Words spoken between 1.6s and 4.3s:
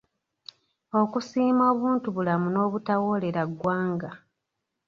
obuntubulamu n’obutawoolera ggwanga